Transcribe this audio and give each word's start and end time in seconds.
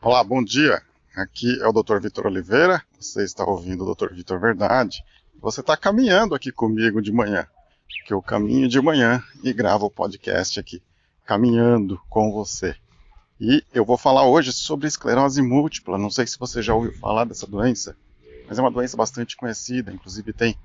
Olá, 0.00 0.22
bom 0.22 0.44
dia. 0.44 0.80
Aqui 1.16 1.60
é 1.60 1.66
o 1.66 1.72
Dr. 1.72 1.98
Vitor 1.98 2.26
Oliveira. 2.26 2.80
Você 3.00 3.24
está 3.24 3.44
ouvindo 3.44 3.84
o 3.84 3.94
Dr. 3.96 4.14
Vitor 4.14 4.38
Verdade. 4.38 5.02
Você 5.40 5.60
está 5.60 5.76
caminhando 5.76 6.36
aqui 6.36 6.52
comigo 6.52 7.02
de 7.02 7.10
manhã, 7.10 7.48
que 8.06 8.14
eu 8.14 8.22
caminho 8.22 8.68
de 8.68 8.80
manhã 8.80 9.20
e 9.42 9.52
gravo 9.52 9.86
o 9.86 9.90
podcast 9.90 10.60
aqui, 10.60 10.80
caminhando 11.26 12.00
com 12.08 12.30
você. 12.30 12.76
E 13.40 13.64
eu 13.74 13.84
vou 13.84 13.98
falar 13.98 14.24
hoje 14.24 14.52
sobre 14.52 14.86
esclerose 14.86 15.42
múltipla. 15.42 15.98
Não 15.98 16.10
sei 16.10 16.28
se 16.28 16.38
você 16.38 16.62
já 16.62 16.72
ouviu 16.74 16.92
falar 16.92 17.24
dessa 17.24 17.44
doença, 17.44 17.96
mas 18.46 18.56
é 18.56 18.62
uma 18.62 18.70
doença 18.70 18.96
bastante 18.96 19.36
conhecida. 19.36 19.92
Inclusive 19.92 20.32
tem 20.32 20.56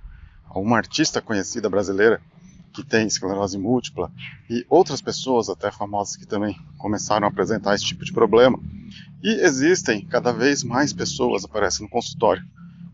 uma 0.54 0.78
artista 0.78 1.20
conhecida 1.24 1.68
brasileira 1.68 2.22
que 2.74 2.84
tem 2.84 3.06
esclerose 3.06 3.58
múltipla 3.58 4.12
e 4.50 4.66
outras 4.68 5.00
pessoas, 5.00 5.48
até 5.48 5.72
famosas, 5.72 6.16
que 6.16 6.26
também 6.26 6.60
começaram 6.78 7.28
a 7.28 7.30
apresentar 7.30 7.76
esse 7.76 7.86
tipo 7.86 8.04
de 8.04 8.12
problema. 8.12 8.60
E 9.22 9.30
existem 9.30 10.04
cada 10.06 10.34
vez 10.34 10.64
mais 10.64 10.92
pessoas 10.92 11.46
aparecem 11.46 11.86
no 11.86 11.90
consultório 11.90 12.44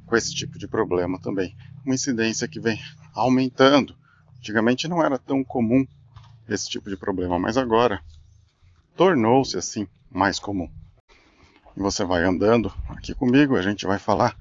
com 0.05 0.15
esse 0.15 0.35
tipo 0.35 0.59
de 0.59 0.67
problema 0.67 1.17
também. 1.19 1.55
Uma 1.85 1.95
incidência 1.95 2.47
que 2.47 2.59
vem 2.59 2.77
aumentando. 3.13 3.95
Antigamente 4.37 4.87
não 4.87 5.03
era 5.03 5.17
tão 5.17 5.43
comum 5.43 5.87
esse 6.47 6.69
tipo 6.69 6.89
de 6.89 6.97
problema, 6.97 7.39
mas 7.39 7.57
agora 7.57 8.01
tornou-se 8.97 9.57
assim 9.57 9.87
mais 10.11 10.39
comum. 10.39 10.69
E 11.77 11.79
você 11.79 12.03
vai 12.03 12.23
andando 12.23 12.73
aqui 12.89 13.13
comigo, 13.13 13.55
a 13.55 13.61
gente 13.61 13.85
vai 13.85 13.97
falar, 13.97 14.35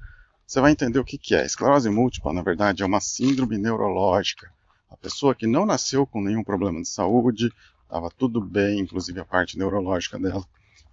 você 0.45 0.59
vai 0.59 0.71
entender 0.71 0.99
o 0.99 1.05
que, 1.05 1.17
que 1.17 1.33
é. 1.33 1.45
Esclerose 1.45 1.89
múltipla, 1.89 2.33
na 2.33 2.41
verdade, 2.41 2.83
é 2.83 2.85
uma 2.85 2.99
síndrome 2.99 3.57
neurológica 3.57 4.51
a 4.89 4.97
pessoa 4.97 5.35
que 5.35 5.47
não 5.47 5.65
nasceu 5.65 6.05
com 6.05 6.21
nenhum 6.21 6.43
problema 6.43 6.81
de 6.81 6.87
saúde, 6.87 7.53
estava 7.83 8.09
tudo 8.09 8.41
bem, 8.41 8.79
inclusive 8.79 9.19
a 9.19 9.25
parte 9.25 9.57
neurológica 9.57 10.17
dela, 10.17 10.45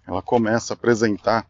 ela 0.05 0.21
começa 0.21 0.73
a 0.73 0.75
apresentar 0.75 1.47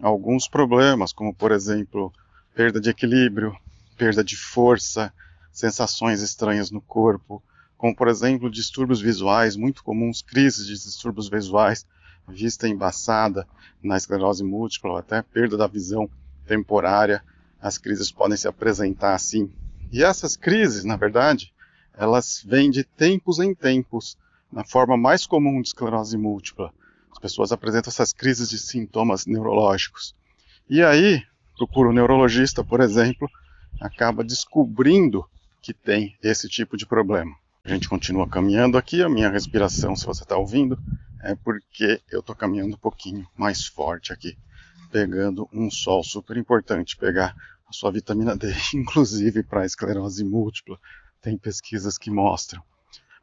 alguns 0.00 0.46
problemas, 0.46 1.12
como 1.12 1.34
por 1.34 1.52
exemplo, 1.52 2.12
perda 2.54 2.80
de 2.80 2.90
equilíbrio, 2.90 3.56
perda 3.96 4.22
de 4.22 4.36
força, 4.36 5.12
sensações 5.50 6.20
estranhas 6.20 6.70
no 6.70 6.80
corpo, 6.80 7.42
como 7.76 7.94
por 7.94 8.08
exemplo 8.08 8.50
distúrbios 8.50 9.00
visuais 9.00 9.56
muito 9.56 9.82
comuns, 9.82 10.22
crises 10.22 10.66
de 10.66 10.74
distúrbios 10.74 11.28
visuais, 11.28 11.86
vista 12.28 12.68
embaçada 12.68 13.46
na 13.82 13.96
esclerose 13.96 14.42
múltipla, 14.42 14.90
ou 14.90 14.96
até 14.96 15.22
perda 15.22 15.56
da 15.56 15.66
visão 15.66 16.08
temporária. 16.46 17.22
As 17.60 17.78
crises 17.78 18.10
podem 18.10 18.36
se 18.36 18.48
apresentar 18.48 19.14
assim. 19.14 19.50
E 19.92 20.02
essas 20.02 20.36
crises, 20.36 20.84
na 20.84 20.96
verdade, 20.96 21.52
elas 21.96 22.42
vêm 22.46 22.70
de 22.70 22.84
tempos 22.84 23.38
em 23.38 23.54
tempos, 23.54 24.16
na 24.52 24.64
forma 24.64 24.96
mais 24.96 25.26
comum 25.26 25.60
de 25.60 25.68
esclerose 25.68 26.16
múltipla. 26.16 26.72
As 27.10 27.18
pessoas 27.18 27.50
apresentam 27.50 27.90
essas 27.90 28.12
crises 28.12 28.50
de 28.50 28.58
sintomas 28.58 29.26
neurológicos. 29.26 30.14
E 30.68 30.82
aí, 30.82 31.22
procura 31.56 31.88
um 31.88 31.92
neurologista, 31.92 32.62
por 32.62 32.80
exemplo, 32.80 33.28
acaba 33.80 34.22
descobrindo 34.22 35.24
que 35.62 35.72
tem 35.72 36.16
esse 36.22 36.48
tipo 36.48 36.76
de 36.76 36.86
problema. 36.86 37.34
A 37.64 37.70
gente 37.70 37.88
continua 37.88 38.28
caminhando 38.28 38.78
aqui, 38.78 39.02
a 39.02 39.08
minha 39.08 39.30
respiração, 39.30 39.96
se 39.96 40.06
você 40.06 40.22
está 40.22 40.36
ouvindo, 40.36 40.78
é 41.22 41.34
porque 41.34 42.00
eu 42.10 42.20
estou 42.20 42.36
caminhando 42.36 42.76
um 42.76 42.78
pouquinho 42.78 43.26
mais 43.36 43.66
forte 43.66 44.12
aqui, 44.12 44.36
pegando 44.92 45.48
um 45.52 45.70
sol 45.70 46.04
super 46.04 46.36
importante, 46.36 46.96
pegar 46.96 47.34
a 47.66 47.72
sua 47.72 47.90
vitamina 47.90 48.36
D, 48.36 48.52
inclusive 48.74 49.42
para 49.42 49.66
esclerose 49.66 50.24
múltipla, 50.24 50.78
tem 51.26 51.36
pesquisas 51.36 51.98
que 51.98 52.08
mostram. 52.08 52.62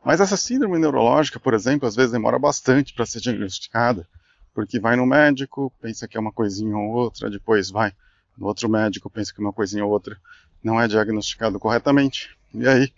Mas 0.03 0.19
essa 0.19 0.35
síndrome 0.35 0.77
neurológica, 0.77 1.39
por 1.39 1.53
exemplo, 1.53 1.87
às 1.87 1.95
vezes 1.95 2.11
demora 2.11 2.37
bastante 2.37 2.93
para 2.93 3.05
ser 3.05 3.21
diagnosticada, 3.21 4.05
porque 4.53 4.77
vai 4.77 4.97
no 4.97 5.05
médico, 5.05 5.71
pensa 5.81 6.05
que 6.05 6.17
é 6.17 6.19
uma 6.19 6.33
coisinha 6.33 6.75
ou 6.75 6.91
outra, 6.91 7.29
depois 7.29 7.69
vai 7.69 7.93
no 8.37 8.47
outro 8.47 8.67
médico, 8.67 9.09
pensa 9.09 9.33
que 9.33 9.39
é 9.39 9.43
uma 9.45 9.53
coisinha 9.53 9.85
ou 9.85 9.91
outra, 9.91 10.17
não 10.61 10.81
é 10.81 10.85
diagnosticado 10.85 11.57
corretamente, 11.57 12.37
e 12.53 12.67
aí 12.67 12.93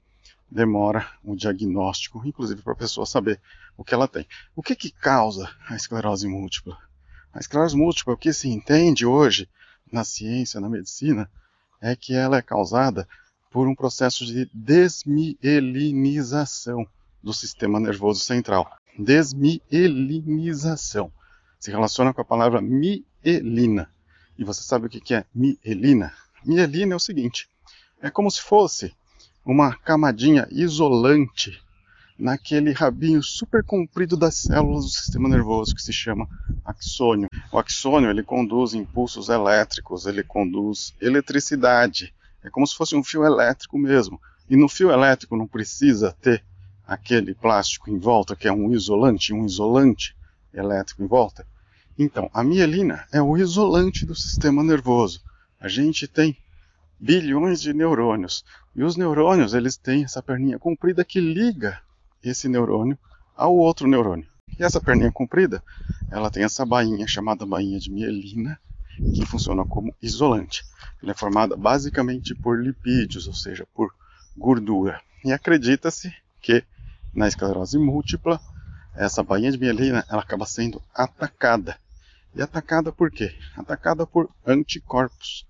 demora 0.50 1.08
o 1.24 1.36
diagnóstico, 1.36 2.24
inclusive 2.26 2.64
para 2.64 2.74
a 2.74 2.78
pessoa 2.78 3.06
saber 3.06 3.40
o 3.78 3.84
que 3.84 3.94
ela 3.94 4.08
tem. 4.08 4.26
O 4.56 4.64
que, 4.64 4.76
que 4.76 4.90
causa 4.90 5.48
a 5.70 5.76
esclerose 5.76 6.28
múltipla? 6.28 6.80
A 7.32 7.38
esclerose 7.38 7.78
múltipla, 7.78 8.16
o 8.16 8.18
que 8.18 8.34
se 8.34 8.50
entende 8.50 9.06
hoje 9.06 9.48
na 9.92 10.04
ciência, 10.04 10.60
na 10.60 10.68
medicina, 10.68 11.30
é 11.80 11.96
que 11.96 12.16
ela 12.16 12.38
é 12.38 12.42
causada 12.42 13.08
por 13.56 13.68
um 13.70 13.74
processo 13.74 14.26
de 14.26 14.50
desmielinização 14.54 16.86
do 17.24 17.34
sistema 17.34 17.80
nervoso 17.80 18.20
central. 18.20 18.70
Desmielinização. 19.00 21.10
Se 21.58 21.72
relaciona 21.72 22.14
com 22.14 22.20
a 22.20 22.26
palavra 22.26 22.62
mielina. 22.62 23.90
E 24.38 24.44
você 24.44 24.62
sabe 24.62 24.88
o 24.88 24.90
que 24.90 25.14
é 25.14 25.24
mielina? 25.34 26.12
Mielina 26.44 26.92
é 26.92 26.98
o 26.98 27.00
seguinte: 27.00 27.48
é 28.02 28.10
como 28.10 28.30
se 28.30 28.42
fosse 28.42 28.94
uma 29.46 29.74
camadinha 29.74 30.50
isolante 30.52 31.58
naquele 32.20 32.74
rabinho 32.74 33.24
super 33.24 33.64
comprido 33.64 34.18
das 34.18 34.36
células 34.36 34.84
do 34.84 34.92
sistema 34.92 35.30
nervoso 35.30 35.74
que 35.74 35.82
se 35.82 35.94
chama 35.94 36.28
axônio. 36.66 37.30
O 37.54 37.58
axônio 37.58 38.10
ele 38.10 38.22
conduz 38.22 38.74
impulsos 38.74 39.30
elétricos, 39.30 40.06
ele 40.06 40.24
conduz 40.24 40.94
eletricidade, 41.00 42.14
é 42.46 42.50
como 42.50 42.66
se 42.66 42.76
fosse 42.76 42.96
um 42.96 43.04
fio 43.04 43.26
elétrico 43.26 43.78
mesmo. 43.78 44.22
E 44.48 44.56
no 44.56 44.70
fio 44.70 44.92
elétrico 44.92 45.36
não 45.36 45.48
precisa 45.48 46.16
ter 46.22 46.44
aquele 46.88 47.34
plástico 47.34 47.90
em 47.90 47.98
volta, 47.98 48.36
que 48.36 48.48
é 48.48 48.54
um 48.54 48.72
isolante, 48.72 49.34
um 49.34 49.44
isolante 49.44 50.16
elétrico 50.54 51.04
em 51.04 51.08
volta. 51.08 51.46
Então, 51.98 52.30
a 52.32 52.44
mielina 52.44 53.08
é 53.12 53.20
o 53.22 53.36
isolante 53.36 54.06
do 54.06 54.14
sistema 54.14 54.64
nervoso. 54.64 55.24
A 55.60 55.68
gente 55.68 56.08
tem 56.08 56.38
bilhões 57.00 57.62
de 57.62 57.74
neurônios. 57.74 58.46
E 58.76 58.84
os 58.84 58.96
neurônios, 58.96 59.56
eles 59.56 59.76
têm 59.76 60.04
essa 60.04 60.22
perninha 60.22 60.60
comprida 60.60 61.04
que 61.04 61.20
liga 61.20 61.82
esse 62.24 62.48
neurônio 62.48 62.98
ao 63.36 63.56
outro 63.56 63.88
neurônio. 63.88 64.28
E 64.60 64.64
essa 64.64 64.80
perninha 64.80 65.12
comprida, 65.12 65.64
ela 66.12 66.30
tem 66.30 66.44
essa 66.44 66.66
bainha 66.66 67.08
chamada 67.08 67.46
bainha 67.46 67.80
de 67.80 67.92
mielina, 67.92 68.60
que 69.14 69.26
funciona 69.26 69.66
como 69.66 69.94
isolante. 70.02 70.64
Ela 71.02 71.12
é 71.12 71.16
formada 71.16 71.56
basicamente 71.56 72.34
por 72.36 72.62
lipídios, 72.62 73.28
ou 73.28 73.34
seja, 73.34 73.68
por 73.74 73.94
gordura. 74.36 75.02
E 75.24 75.32
acredita-se 75.32 76.14
que 76.42 76.64
na 77.14 77.28
esclerose 77.28 77.78
múltipla, 77.78 78.40
essa 78.96 79.24
bainha 79.24 79.52
de 79.52 79.58
mielina 79.58 80.06
ela 80.10 80.22
acaba 80.22 80.46
sendo 80.46 80.82
atacada. 80.94 81.78
E 82.36 82.42
atacada 82.42 82.92
por 82.92 83.10
quê? 83.10 83.34
Atacada 83.56 84.06
por 84.06 84.30
anticorpos. 84.46 85.46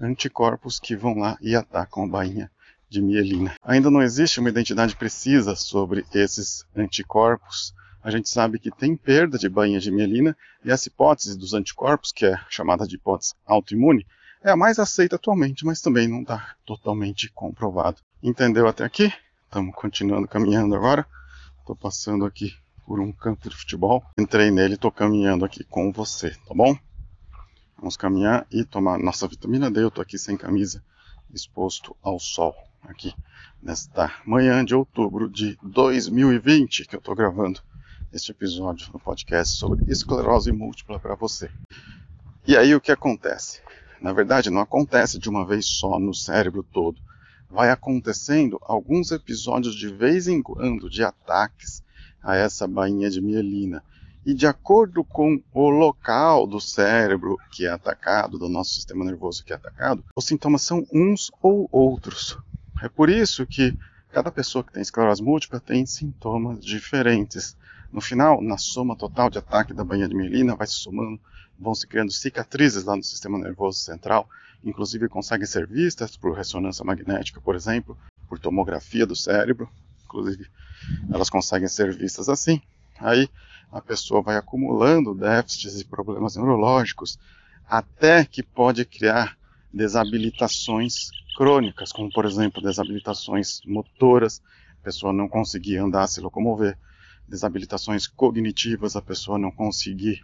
Anticorpos 0.00 0.80
que 0.80 0.96
vão 0.96 1.18
lá 1.18 1.36
e 1.40 1.54
atacam 1.54 2.04
a 2.04 2.08
bainha 2.08 2.50
de 2.88 3.00
mielina. 3.00 3.54
Ainda 3.62 3.90
não 3.90 4.02
existe 4.02 4.40
uma 4.40 4.48
identidade 4.48 4.96
precisa 4.96 5.54
sobre 5.54 6.04
esses 6.12 6.64
anticorpos, 6.76 7.74
a 8.02 8.10
gente 8.10 8.28
sabe 8.28 8.58
que 8.58 8.70
tem 8.70 8.96
perda 8.96 9.38
de 9.38 9.48
bainha 9.48 9.78
de 9.78 9.90
mielina 9.90 10.36
e 10.64 10.70
essa 10.70 10.88
hipótese 10.88 11.38
dos 11.38 11.54
anticorpos, 11.54 12.10
que 12.10 12.26
é 12.26 12.36
chamada 12.48 12.86
de 12.86 12.96
hipótese 12.96 13.34
autoimune, 13.46 14.04
é 14.42 14.50
a 14.50 14.56
mais 14.56 14.80
aceita 14.80 15.14
atualmente, 15.14 15.64
mas 15.64 15.80
também 15.80 16.08
não 16.08 16.22
está 16.22 16.56
totalmente 16.66 17.30
comprovado. 17.30 18.00
Entendeu 18.20 18.66
até 18.66 18.84
aqui? 18.84 19.12
Estamos 19.44 19.74
continuando 19.76 20.26
caminhando 20.26 20.74
agora. 20.74 21.06
Estou 21.60 21.76
passando 21.76 22.24
aqui 22.24 22.52
por 22.84 22.98
um 22.98 23.12
campo 23.12 23.48
de 23.48 23.54
futebol. 23.54 24.02
Entrei 24.18 24.50
nele 24.50 24.74
estou 24.74 24.90
caminhando 24.90 25.44
aqui 25.44 25.62
com 25.62 25.92
você, 25.92 26.30
tá 26.48 26.54
bom? 26.54 26.76
Vamos 27.76 27.96
caminhar 27.96 28.46
e 28.50 28.64
tomar 28.64 28.98
nossa 28.98 29.28
vitamina 29.28 29.70
D. 29.70 29.80
Eu 29.80 29.88
estou 29.88 30.02
aqui 30.02 30.18
sem 30.18 30.36
camisa, 30.36 30.82
exposto 31.32 31.96
ao 32.02 32.18
sol, 32.18 32.54
aqui 32.82 33.14
nesta 33.62 34.12
manhã 34.26 34.64
de 34.64 34.74
outubro 34.74 35.30
de 35.30 35.56
2020 35.62 36.84
que 36.84 36.96
eu 36.96 36.98
estou 36.98 37.14
gravando 37.14 37.60
este 38.12 38.30
episódio 38.30 38.90
no 38.92 39.00
podcast 39.00 39.56
sobre 39.56 39.90
esclerose 39.90 40.52
múltipla 40.52 41.00
para 41.00 41.14
você. 41.14 41.50
E 42.46 42.56
aí 42.56 42.74
o 42.74 42.80
que 42.80 42.92
acontece? 42.92 43.60
Na 44.02 44.12
verdade, 44.12 44.50
não 44.50 44.60
acontece 44.60 45.18
de 45.18 45.30
uma 45.30 45.46
vez 45.46 45.64
só 45.64 45.98
no 45.98 46.12
cérebro 46.12 46.62
todo. 46.62 47.00
Vai 47.48 47.70
acontecendo 47.70 48.58
alguns 48.62 49.12
episódios 49.12 49.74
de 49.74 49.88
vez 49.88 50.28
em 50.28 50.42
quando 50.42 50.90
de 50.90 51.02
ataques 51.02 51.82
a 52.22 52.36
essa 52.36 52.66
bainha 52.66 53.08
de 53.08 53.20
mielina. 53.20 53.82
E 54.26 54.34
de 54.34 54.46
acordo 54.46 55.02
com 55.02 55.42
o 55.52 55.68
local 55.70 56.46
do 56.46 56.60
cérebro 56.60 57.38
que 57.50 57.66
é 57.66 57.70
atacado, 57.70 58.38
do 58.38 58.48
nosso 58.48 58.74
sistema 58.74 59.04
nervoso 59.04 59.42
que 59.44 59.52
é 59.52 59.56
atacado, 59.56 60.04
os 60.14 60.26
sintomas 60.26 60.62
são 60.62 60.86
uns 60.92 61.30
ou 61.40 61.68
outros. 61.72 62.38
É 62.82 62.88
por 62.88 63.08
isso 63.08 63.46
que 63.46 63.76
cada 64.12 64.30
pessoa 64.30 64.62
que 64.62 64.72
tem 64.72 64.82
esclerose 64.82 65.22
múltipla 65.22 65.58
tem 65.58 65.86
sintomas 65.86 66.62
diferentes. 66.64 67.56
No 67.92 68.00
final, 68.00 68.40
na 68.40 68.56
soma 68.56 68.96
total 68.96 69.28
de 69.28 69.38
ataque 69.38 69.74
da 69.74 69.84
bainha 69.84 70.08
de 70.08 70.14
mielina, 70.14 70.56
vai 70.56 70.66
se 70.66 70.74
somando, 70.74 71.20
vão 71.58 71.74
se 71.74 71.86
criando 71.86 72.10
cicatrizes 72.10 72.84
lá 72.84 72.96
no 72.96 73.02
sistema 73.02 73.38
nervoso 73.38 73.78
central, 73.80 74.26
inclusive 74.64 75.08
conseguem 75.08 75.46
ser 75.46 75.66
vistas 75.66 76.16
por 76.16 76.34
ressonância 76.34 76.84
magnética, 76.84 77.40
por 77.40 77.54
exemplo, 77.54 77.96
por 78.28 78.38
tomografia 78.38 79.04
do 79.04 79.14
cérebro, 79.14 79.68
inclusive 80.04 80.46
elas 81.12 81.28
conseguem 81.28 81.68
ser 81.68 81.94
vistas 81.94 82.30
assim. 82.30 82.62
Aí 82.98 83.28
a 83.70 83.80
pessoa 83.80 84.22
vai 84.22 84.36
acumulando 84.36 85.14
déficits 85.14 85.80
e 85.80 85.84
problemas 85.84 86.36
neurológicos 86.36 87.18
até 87.68 88.24
que 88.24 88.42
pode 88.42 88.86
criar 88.86 89.36
desabilitações 89.72 91.10
crônicas, 91.36 91.92
como 91.92 92.10
por 92.10 92.24
exemplo 92.24 92.62
desabilitações 92.62 93.60
motoras, 93.66 94.42
a 94.80 94.84
pessoa 94.84 95.12
não 95.12 95.28
conseguir 95.28 95.76
andar, 95.76 96.06
se 96.06 96.20
locomover, 96.20 96.78
desabilitações 97.32 98.06
cognitivas, 98.06 98.94
a 98.94 99.00
pessoa 99.00 99.38
não 99.38 99.50
conseguir 99.50 100.22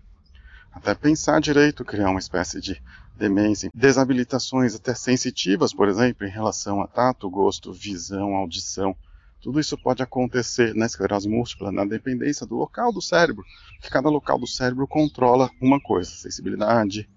até 0.71 0.95
pensar 0.95 1.41
direito, 1.41 1.83
criar 1.83 2.11
uma 2.11 2.19
espécie 2.19 2.61
de 2.61 2.81
demência, 3.17 3.71
desabilitações 3.75 4.75
até 4.75 4.95
sensitivas, 4.95 5.73
por 5.73 5.89
exemplo, 5.89 6.27
em 6.27 6.31
relação 6.31 6.83
a 6.83 6.87
tato, 6.87 7.31
gosto, 7.31 7.73
visão, 7.73 8.35
audição. 8.35 8.95
Tudo 9.41 9.59
isso 9.59 9.79
pode 9.79 10.03
acontecer 10.03 10.75
na 10.75 10.85
esclerose 10.85 11.29
múltipla, 11.29 11.73
na 11.73 11.87
dependência 11.87 12.47
do 12.47 12.57
local 12.57 12.93
do 12.93 13.01
cérebro, 13.01 13.43
que 13.81 13.89
cada 13.89 14.11
local 14.11 14.39
do 14.39 14.47
cérebro 14.47 14.87
controla 14.87 15.51
uma 15.63 15.81
coisa, 15.81 16.11
sensibilidade, 16.11 17.09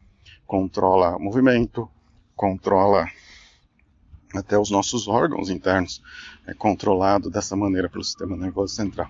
controla 0.48 1.20
movimento, 1.20 1.90
controla 2.34 3.06
até 4.34 4.58
os 4.58 4.72
nossos 4.72 5.10
órgãos 5.10 5.50
internos, 5.50 6.02
é 6.48 6.54
controlado 6.54 7.30
dessa 7.30 7.58
maneira 7.58 7.90
pelo 7.90 8.04
sistema 8.04 8.38
nervoso 8.38 8.74
central. 8.74 9.10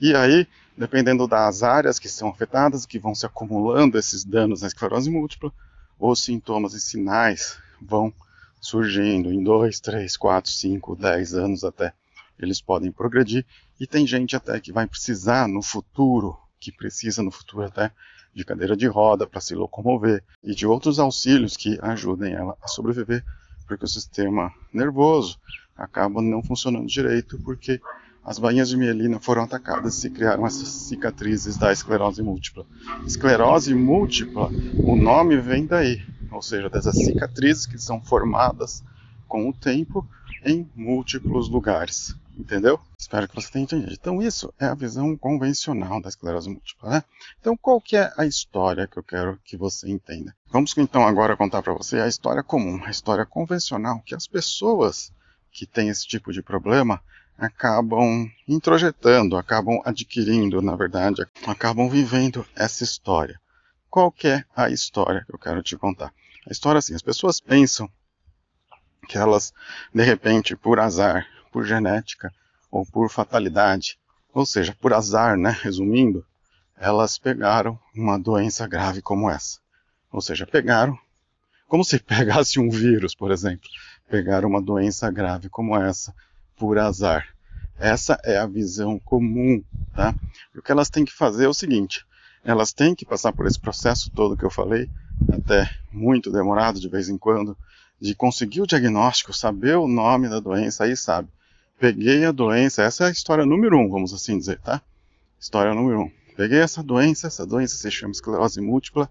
E 0.00 0.14
aí, 0.14 0.46
dependendo 0.76 1.26
das 1.26 1.62
áreas 1.62 1.98
que 1.98 2.08
são 2.08 2.28
afetadas, 2.28 2.86
que 2.86 2.98
vão 2.98 3.14
se 3.14 3.26
acumulando 3.26 3.98
esses 3.98 4.24
danos 4.24 4.62
na 4.62 4.68
esclerose 4.68 5.10
múltipla, 5.10 5.52
os 5.98 6.22
sintomas 6.22 6.74
e 6.74 6.80
sinais 6.80 7.58
vão 7.82 8.12
surgindo 8.60 9.32
em 9.32 9.42
2, 9.42 9.80
3, 9.80 10.16
4, 10.16 10.50
5, 10.50 10.96
10 10.96 11.34
anos 11.34 11.64
até. 11.64 11.92
Eles 12.38 12.60
podem 12.60 12.92
progredir 12.92 13.44
e 13.80 13.86
tem 13.86 14.06
gente 14.06 14.36
até 14.36 14.60
que 14.60 14.72
vai 14.72 14.86
precisar 14.86 15.48
no 15.48 15.62
futuro, 15.62 16.38
que 16.60 16.70
precisa 16.70 17.22
no 17.22 17.30
futuro 17.30 17.64
até 17.64 17.90
de 18.32 18.44
cadeira 18.44 18.76
de 18.76 18.86
roda 18.86 19.26
para 19.26 19.40
se 19.40 19.54
locomover 19.54 20.22
e 20.44 20.54
de 20.54 20.66
outros 20.66 21.00
auxílios 21.00 21.56
que 21.56 21.78
ajudem 21.82 22.34
ela 22.34 22.56
a 22.62 22.68
sobreviver, 22.68 23.24
porque 23.66 23.84
o 23.84 23.88
sistema 23.88 24.52
nervoso 24.72 25.40
acaba 25.76 26.22
não 26.22 26.42
funcionando 26.42 26.86
direito 26.86 27.38
porque 27.40 27.80
as 28.28 28.38
bainhas 28.38 28.68
de 28.68 28.76
mielina 28.76 29.18
foram 29.18 29.44
atacadas 29.44 29.96
e 29.96 30.00
se 30.02 30.10
criaram 30.10 30.46
essas 30.46 30.68
cicatrizes 30.68 31.56
da 31.56 31.72
esclerose 31.72 32.22
múltipla. 32.22 32.66
Esclerose 33.06 33.74
múltipla, 33.74 34.50
o 34.84 34.94
nome 34.94 35.38
vem 35.38 35.64
daí, 35.64 36.04
ou 36.30 36.42
seja, 36.42 36.68
dessas 36.68 36.94
cicatrizes 36.94 37.64
que 37.64 37.78
são 37.78 38.02
formadas 38.02 38.84
com 39.26 39.48
o 39.48 39.52
tempo 39.54 40.06
em 40.44 40.68
múltiplos 40.76 41.48
lugares. 41.48 42.14
Entendeu? 42.36 42.78
Espero 42.98 43.26
que 43.26 43.34
você 43.34 43.50
tenha 43.50 43.62
entendido. 43.62 43.94
Então, 43.94 44.20
isso 44.20 44.52
é 44.60 44.66
a 44.66 44.74
visão 44.74 45.16
convencional 45.16 45.98
da 45.98 46.10
esclerose 46.10 46.50
múltipla. 46.50 46.90
Né? 46.90 47.04
Então, 47.40 47.56
qual 47.56 47.80
que 47.80 47.96
é 47.96 48.12
a 48.18 48.26
história 48.26 48.86
que 48.86 48.98
eu 48.98 49.02
quero 49.02 49.40
que 49.42 49.56
você 49.56 49.90
entenda? 49.90 50.36
Vamos 50.52 50.76
então 50.76 51.08
agora 51.08 51.34
contar 51.34 51.62
para 51.62 51.72
você 51.72 51.98
a 51.98 52.06
história 52.06 52.42
comum, 52.42 52.84
a 52.84 52.90
história 52.90 53.24
convencional, 53.24 54.02
que 54.04 54.14
as 54.14 54.26
pessoas 54.26 55.10
que 55.50 55.64
têm 55.64 55.88
esse 55.88 56.06
tipo 56.06 56.30
de 56.30 56.42
problema 56.42 57.00
acabam 57.38 58.28
introjetando, 58.48 59.36
acabam 59.36 59.80
adquirindo, 59.84 60.60
na 60.60 60.74
verdade, 60.74 61.24
acabam 61.46 61.88
vivendo 61.88 62.44
essa 62.56 62.82
história. 62.82 63.40
Qual 63.88 64.12
é 64.24 64.44
a 64.56 64.68
história 64.68 65.24
que 65.24 65.32
eu 65.32 65.38
quero 65.38 65.62
te 65.62 65.76
contar? 65.76 66.12
A 66.46 66.50
história 66.50 66.80
assim, 66.80 66.94
as 66.94 67.02
pessoas 67.02 67.40
pensam 67.40 67.88
que 69.08 69.16
elas, 69.16 69.54
de 69.94 70.02
repente, 70.02 70.56
por 70.56 70.80
azar, 70.80 71.26
por 71.52 71.64
genética 71.64 72.32
ou 72.70 72.84
por 72.84 73.08
fatalidade, 73.08 73.98
ou 74.34 74.44
seja, 74.44 74.76
por 74.78 74.92
azar, 74.92 75.38
né, 75.38 75.56
resumindo, 75.62 76.26
elas 76.76 77.18
pegaram 77.18 77.78
uma 77.94 78.18
doença 78.18 78.66
grave 78.66 79.00
como 79.00 79.30
essa. 79.30 79.58
Ou 80.12 80.20
seja, 80.20 80.46
pegaram, 80.46 80.98
como 81.66 81.84
se 81.84 81.98
pegasse 82.02 82.58
um 82.58 82.68
vírus, 82.68 83.14
por 83.14 83.30
exemplo, 83.30 83.68
pegaram 84.08 84.48
uma 84.48 84.60
doença 84.60 85.10
grave 85.10 85.48
como 85.48 85.76
essa 85.76 86.14
por 86.58 86.78
azar. 86.78 87.28
Essa 87.78 88.18
é 88.24 88.36
a 88.36 88.46
visão 88.46 88.98
comum, 88.98 89.62
tá? 89.94 90.14
E 90.54 90.58
o 90.58 90.62
que 90.62 90.72
elas 90.72 90.90
têm 90.90 91.04
que 91.04 91.12
fazer 91.12 91.44
é 91.44 91.48
o 91.48 91.54
seguinte: 91.54 92.04
elas 92.44 92.72
têm 92.72 92.94
que 92.94 93.06
passar 93.06 93.32
por 93.32 93.46
esse 93.46 93.58
processo 93.58 94.10
todo 94.10 94.36
que 94.36 94.44
eu 94.44 94.50
falei, 94.50 94.90
até 95.32 95.70
muito 95.92 96.30
demorado 96.30 96.80
de 96.80 96.88
vez 96.88 97.08
em 97.08 97.16
quando, 97.16 97.56
de 98.00 98.14
conseguir 98.14 98.60
o 98.60 98.66
diagnóstico, 98.66 99.32
saber 99.32 99.76
o 99.76 99.86
nome 99.86 100.28
da 100.28 100.40
doença, 100.40 100.84
aí 100.84 100.96
sabe. 100.96 101.28
Peguei 101.78 102.24
a 102.24 102.32
doença, 102.32 102.82
essa 102.82 103.04
é 103.04 103.06
a 103.08 103.10
história 103.10 103.46
número 103.46 103.78
um, 103.78 103.88
vamos 103.88 104.12
assim 104.12 104.36
dizer, 104.36 104.58
tá? 104.58 104.82
História 105.38 105.72
número 105.72 106.02
um. 106.02 106.10
Peguei 106.36 106.58
essa 106.58 106.82
doença, 106.82 107.28
essa 107.28 107.46
doença 107.46 107.76
se 107.76 107.90
chama 107.90 108.12
esclerose 108.12 108.60
múltipla, 108.60 109.08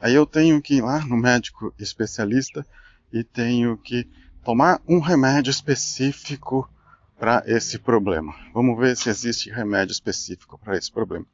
aí 0.00 0.14
eu 0.14 0.24
tenho 0.24 0.60
que 0.62 0.76
ir 0.76 0.82
lá 0.82 1.04
no 1.04 1.16
médico 1.16 1.74
especialista 1.78 2.66
e 3.12 3.22
tenho 3.22 3.76
que 3.76 4.08
tomar 4.42 4.80
um 4.88 4.98
remédio 5.00 5.50
específico 5.50 6.68
para 7.18 7.42
esse 7.46 7.78
problema. 7.78 8.34
Vamos 8.52 8.78
ver 8.78 8.96
se 8.96 9.08
existe 9.08 9.50
remédio 9.50 9.92
específico 9.92 10.58
para 10.58 10.76
esse 10.76 10.90
problema. 10.90 11.26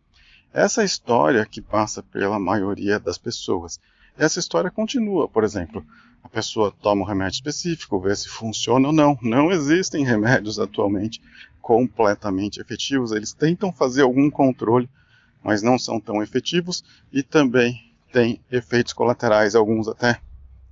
Essa 0.53 0.85
história 0.85 1.47
que 1.47 1.61
passa 1.61 2.03
pela 2.03 2.39
maioria 2.39 3.01
das 3.01 3.19
pessoas. 3.19 3.81
Essa 4.17 4.39
história 4.39 4.71
continua, 4.71 5.27
por 5.27 5.45
exemplo, 5.45 5.85
a 6.23 6.29
pessoa 6.29 6.73
toma 6.83 7.03
um 7.03 7.07
remédio 7.07 7.37
específico, 7.37 7.99
vê 7.99 8.15
se 8.15 8.29
funciona 8.29 8.89
ou 8.89 8.93
não. 8.93 9.19
Não 9.23 9.51
existem 9.51 10.05
remédios 10.05 10.59
atualmente 10.59 11.21
completamente 11.61 12.61
efetivos. 12.61 13.13
Eles 13.13 13.33
tentam 13.33 13.73
fazer 13.73 14.03
algum 14.03 14.31
controle, 14.31 14.89
mas 15.43 15.63
não 15.63 15.79
são 15.79 15.99
tão 15.99 16.23
efetivos 16.23 16.85
e 17.13 17.23
também 17.23 17.93
têm 18.13 18.41
efeitos 18.51 18.93
colaterais, 18.93 19.55
alguns 19.55 19.89
até 19.89 20.21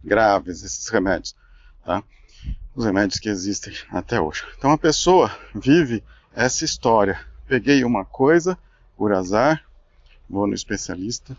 graves, 0.04 0.62
esses 0.62 0.88
remédios. 0.88 1.34
Tá? 1.84 2.02
Os 2.74 2.84
remédios 2.84 3.18
que 3.18 3.28
existem 3.28 3.74
até 3.90 4.20
hoje. 4.20 4.44
Então 4.56 4.70
a 4.70 4.78
pessoa 4.78 5.30
vive 5.54 6.02
essa 6.34 6.64
história. 6.64 7.20
Peguei 7.46 7.84
uma 7.84 8.04
coisa 8.04 8.58
por 8.96 9.12
azar, 9.12 9.64
vou 10.28 10.46
no 10.46 10.54
especialista, 10.54 11.36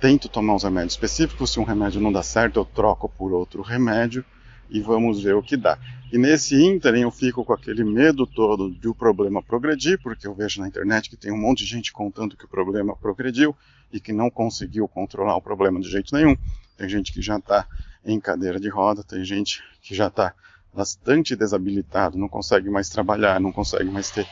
tento 0.00 0.28
tomar 0.28 0.54
uns 0.54 0.64
remédios 0.64 0.94
específicos. 0.94 1.52
Se 1.52 1.60
um 1.60 1.64
remédio 1.64 2.00
não 2.00 2.12
dá 2.12 2.22
certo, 2.22 2.60
eu 2.60 2.64
troco 2.64 3.08
por 3.08 3.32
outro 3.32 3.62
remédio 3.62 4.24
e 4.70 4.80
vamos 4.80 5.22
ver 5.22 5.34
o 5.34 5.42
que 5.42 5.56
dá. 5.56 5.78
E 6.12 6.18
nesse 6.18 6.54
ínterim 6.54 7.02
eu 7.02 7.10
fico 7.10 7.44
com 7.44 7.52
aquele 7.52 7.84
medo 7.84 8.26
todo 8.26 8.70
de 8.70 8.88
o 8.88 8.94
problema 8.94 9.42
progredir, 9.42 10.00
porque 10.02 10.26
eu 10.26 10.34
vejo 10.34 10.60
na 10.60 10.68
internet 10.68 11.10
que 11.10 11.16
tem 11.16 11.32
um 11.32 11.38
monte 11.38 11.64
de 11.64 11.66
gente 11.66 11.92
contando 11.92 12.36
que 12.36 12.44
o 12.44 12.48
problema 12.48 12.96
progrediu 12.96 13.54
e 13.92 14.00
que 14.00 14.12
não 14.12 14.30
conseguiu 14.30 14.86
controlar 14.88 15.36
o 15.36 15.42
problema 15.42 15.80
de 15.80 15.90
jeito 15.90 16.14
nenhum. 16.14 16.36
Tem 16.76 16.88
gente 16.88 17.12
que 17.12 17.20
já 17.20 17.36
está 17.36 17.66
em 18.12 18.20
cadeira 18.20 18.58
de 18.58 18.68
roda, 18.68 19.02
tem 19.02 19.24
gente 19.24 19.62
que 19.82 19.94
já 19.94 20.08
está 20.08 20.34
bastante 20.72 21.36
desabilitado, 21.36 22.18
não 22.18 22.28
consegue 22.28 22.70
mais 22.70 22.88
trabalhar, 22.88 23.40
não 23.40 23.52
consegue 23.52 23.90
mais 23.90 24.10
ter 24.10 24.26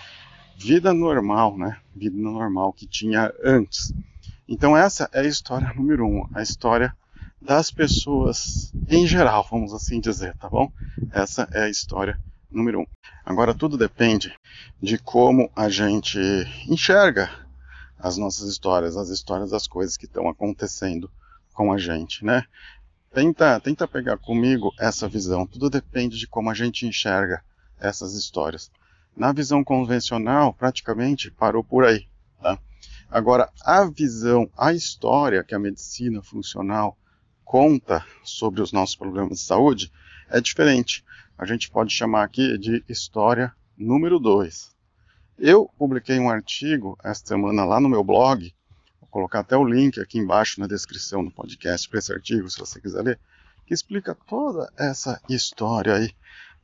vida 0.57 0.93
normal, 0.93 1.57
né? 1.57 1.79
Vida 1.95 2.17
normal 2.17 2.73
que 2.73 2.87
tinha 2.87 3.33
antes. 3.45 3.93
Então 4.49 4.77
essa 4.77 5.09
é 5.13 5.21
a 5.21 5.27
história 5.27 5.73
número 5.75 6.07
um, 6.07 6.29
a 6.35 6.43
história 6.43 6.95
das 7.41 7.71
pessoas 7.71 8.73
em 8.89 9.07
geral, 9.07 9.47
vamos 9.51 9.75
assim 9.75 10.01
dizer, 10.01 10.37
tá 10.37 10.49
bom? 10.49 10.71
Essa 11.11 11.49
é 11.53 11.65
a 11.65 11.69
história 11.69 12.19
número 12.51 12.81
um. 12.81 12.87
Agora 13.25 13.55
tudo 13.55 13.77
depende 13.77 14.33
de 14.81 14.99
como 14.99 15.51
a 15.55 15.69
gente 15.69 16.19
enxerga 16.69 17.31
as 17.99 18.17
nossas 18.17 18.49
histórias, 18.49 18.97
as 18.97 19.09
histórias 19.09 19.51
das 19.51 19.67
coisas 19.67 19.97
que 19.97 20.07
estão 20.07 20.29
acontecendo 20.29 21.11
com 21.53 21.73
a 21.73 21.79
gente, 21.79 22.25
né? 22.25 22.45
Tenta, 23.17 23.59
tenta 23.59 23.89
pegar 23.89 24.19
comigo 24.19 24.75
essa 24.79 25.09
visão. 25.09 25.47
Tudo 25.47 25.71
depende 25.71 26.19
de 26.19 26.27
como 26.27 26.51
a 26.51 26.55
gente 26.55 26.87
enxerga 26.87 27.43
essas 27.81 28.13
histórias. 28.13 28.71
Na 29.17 29.33
visão 29.33 29.65
convencional, 29.65 30.53
praticamente 30.53 31.31
parou 31.31 31.65
por 31.65 31.87
aí. 31.87 32.07
Tá? 32.43 32.59
Agora, 33.11 33.51
a 33.65 33.87
visão, 33.87 34.51
a 34.55 34.75
história 34.75 35.43
que 35.43 35.55
a 35.55 35.59
medicina 35.59 36.23
funcional 36.23 36.95
conta 37.43 38.05
sobre 38.23 38.61
os 38.61 38.71
nossos 38.71 38.95
problemas 38.95 39.39
de 39.39 39.45
saúde 39.47 39.91
é 40.29 40.39
diferente. 40.39 41.03
A 41.39 41.47
gente 41.47 41.71
pode 41.71 41.95
chamar 41.95 42.23
aqui 42.23 42.59
de 42.59 42.85
história 42.87 43.51
número 43.79 44.21
2. 44.21 44.77
Eu 45.39 45.71
publiquei 45.79 46.19
um 46.19 46.29
artigo 46.29 46.99
esta 47.03 47.29
semana 47.29 47.65
lá 47.65 47.81
no 47.81 47.89
meu 47.89 48.05
blog 48.05 48.55
colocar 49.11 49.41
até 49.41 49.57
o 49.57 49.65
link 49.65 50.01
aqui 50.01 50.19
embaixo 50.19 50.61
na 50.61 50.67
descrição 50.67 51.25
do 51.25 51.31
podcast 51.31 51.89
para 51.89 51.99
esse 51.99 52.13
artigo, 52.13 52.49
se 52.51 52.59
você 52.59 52.81
quiser 52.81 53.03
ler, 53.03 53.21
que 53.67 53.75
explica 53.75 54.15
toda 54.15 54.73
essa 54.77 55.21
história 55.29 55.95
aí 55.95 56.15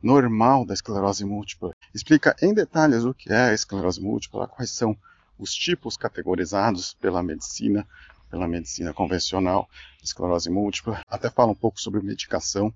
normal 0.03 0.67
da 0.67 0.75
esclerose 0.75 1.25
múltipla. 1.25 1.73
Explica 1.95 2.35
em 2.43 2.53
detalhes 2.53 3.05
o 3.05 3.15
que 3.15 3.33
é 3.33 3.51
a 3.51 3.55
esclerose 3.55 4.01
múltipla, 4.01 4.49
quais 4.49 4.71
são 4.71 4.97
os 5.39 5.55
tipos 5.55 5.97
categorizados 5.97 6.95
pela 6.95 7.23
medicina, 7.23 7.87
pela 8.31 8.49
medicina 8.49 8.93
convencional, 8.93 9.69
esclerose 10.03 10.51
múltipla. 10.51 11.01
Até 11.09 11.31
fala 11.31 11.53
um 11.53 11.57
pouco 11.57 11.81
sobre 11.81 12.03
medicação, 12.03 12.73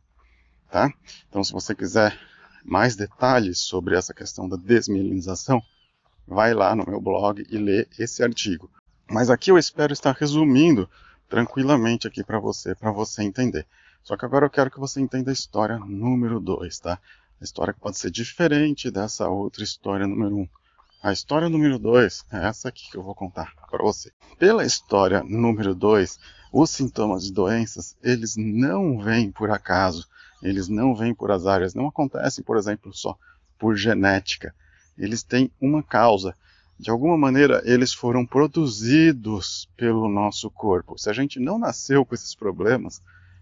tá? 0.71 0.93
Então, 1.29 1.43
se 1.43 1.53
você 1.53 1.75
quiser 1.75 2.19
mais 2.65 2.97
detalhes 2.97 3.61
sobre 3.61 3.97
essa 3.97 4.13
questão 4.13 4.49
da 4.49 4.57
desmielinização, 4.57 5.63
vai 6.27 6.53
lá 6.53 6.75
no 6.75 6.85
meu 6.87 7.01
blog 7.01 7.47
e 7.49 7.57
lê 7.57 7.87
esse 7.99 8.23
artigo. 8.23 8.71
Mas 9.09 9.31
aqui 9.31 9.51
eu 9.51 9.59
espero 9.59 9.93
estar 9.93 10.15
resumindo 10.15 10.89
tranquilamente 11.29 12.07
aqui 12.07 12.25
para 12.25 12.39
você, 12.39 12.75
para 12.75 12.91
você 12.91 13.23
entender. 13.23 13.67
Só 14.03 14.17
que 14.17 14.25
agora 14.25 14.47
eu 14.47 14.51
quero 14.51 14.71
que 14.71 14.79
você 14.79 15.01
entenda 15.01 15.31
a 15.31 15.35
história 15.35 15.79
número 15.79 16.41
2, 16.41 16.79
tá? 16.79 16.99
A 17.41 17.45
história 17.45 17.73
que 17.73 17.81
pode 17.81 17.99
ser 17.99 18.11
diferente 18.11 18.91
dessa 18.91 19.29
outra 19.29 19.63
história 19.63 20.07
número 20.07 20.37
1. 20.37 20.41
Um. 20.41 20.49
A 21.03 21.13
história 21.13 21.49
número 21.49 21.79
2 21.79 22.25
é 22.33 22.47
essa 22.49 22.69
aqui 22.69 22.91
que 22.91 22.97
eu 22.97 23.03
vou 23.03 23.15
contar 23.15 23.55
para 23.71 23.83
você. 23.83 24.11
Pela 24.39 24.65
história 24.65 25.23
número 25.23 25.75
2, 25.75 26.19
os 26.53 26.71
sintomas 26.71 27.25
de 27.25 27.33
doenças, 27.33 27.97
eles 28.03 28.35
não 28.37 28.99
vêm 28.99 29.31
por 29.31 29.51
acaso, 29.51 30.09
eles 30.43 30.69
não 30.69 30.95
vêm 30.95 31.15
por 31.15 31.31
azar, 31.31 31.61
eles 31.61 31.75
não 31.75 31.87
acontecem, 31.87 32.43
por 32.43 32.57
exemplo, 32.57 32.93
só 32.93 33.17
por 33.59 33.77
genética. 33.77 34.55
Eles 34.97 35.23
têm 35.23 35.51
uma 35.61 35.83
causa. 35.83 36.35
De 36.79 36.91
alguma 36.91 37.17
maneira, 37.17 37.63
eles 37.65 37.95
foram 37.95 38.27
produzidos 38.27 39.67
pelo 39.77 40.09
nosso 40.09 40.51
corpo. 40.51 40.99
Se 40.99 41.09
a 41.09 41.13
gente 41.13 41.41
não 41.41 41.59
nasceu 41.59 42.05
com 42.05 42.15
esses 42.15 42.35
problemas, 42.35 43.01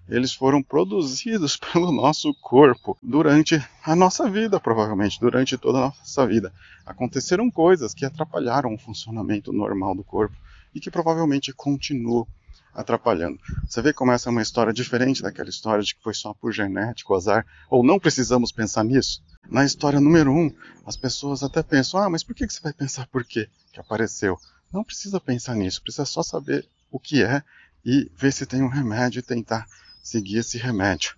eles 0.09 0.33
foram 0.33 0.63
produzidos 0.63 1.57
pelo 1.73 1.91
nosso 1.91 2.33
corpo 2.35 2.97
durante 3.03 3.61
a 3.83 3.97
nossa 3.97 4.31
vida, 4.31 4.61
provavelmente, 4.61 5.19
durante 5.19 5.59
toda 5.59 5.79
a 5.79 5.81
nossa 5.89 6.27
vida. 6.27 6.53
Aconteceram 6.87 7.51
coisas 7.51 7.93
que 7.93 8.05
atrapalharam 8.05 8.73
o 8.73 8.79
funcionamento 8.79 9.53
normal 9.53 9.97
do 9.97 10.05
corpo 10.05 10.37
e 10.73 10.79
que 10.79 10.91
provavelmente 10.91 11.53
continuam 11.53 12.27
atrapalhando. 12.73 13.39
Você 13.69 13.83
vê 13.83 13.93
como 13.93 14.13
essa 14.13 14.29
é 14.29 14.33
uma 14.33 14.43
história 14.43 14.73
diferente 14.73 15.23
daquela 15.23 15.49
história 15.49 15.83
de 15.83 15.95
que 15.95 16.03
foi 16.03 16.15
só 16.15 16.35
por 16.35 16.53
genético, 16.53 17.15
azar, 17.15 17.47
ou 17.71 17.85
não 17.85 17.99
precisamos 17.99 18.53
pensar 18.53 18.85
nisso? 18.85 19.23
Na 19.49 19.65
história 19.65 20.01
número 20.01 20.33
um, 20.33 20.51
as 20.87 20.97
pessoas 20.97 21.43
até 21.43 21.63
pensam, 21.63 22.01
ah, 22.01 22.09
mas 22.09 22.23
por 22.23 22.35
que 22.35 22.49
você 22.49 22.61
vai 22.61 22.73
pensar 22.73 23.07
por 23.09 23.25
quê 23.25 23.49
que 23.73 23.81
apareceu? 23.81 24.39
Não 24.73 24.83
precisa 24.83 25.21
pensar 25.21 25.55
nisso, 25.55 25.83
precisa 25.83 26.05
só 26.05 26.23
saber 26.23 26.69
o 26.91 26.99
que 26.99 27.23
é 27.23 27.43
e 27.85 28.11
ver 28.17 28.33
se 28.33 28.47
tem 28.47 28.63
um 28.63 28.69
remédio 28.69 29.19
e 29.19 29.23
tentar 29.23 29.67
seguir 30.03 30.39
esse 30.39 30.59
remédio. 30.59 31.17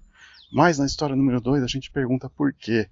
Mas 0.52 0.78
na 0.78 0.86
história 0.86 1.16
número 1.16 1.40
2 1.40 1.62
a 1.62 1.66
gente 1.66 1.90
pergunta 1.90 2.28
por 2.28 2.52
quê. 2.52 2.88